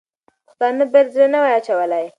[0.47, 2.05] پښتانه باید زړه نه وای اچولی.